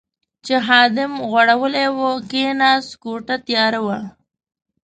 چې 0.45 0.55
خادم 0.65 1.11
غوړولې 1.29 1.85
وه، 1.97 2.11
کېناست، 2.29 2.91
کوټه 3.03 3.35
تیاره 3.47 3.79
وه. 3.85 3.99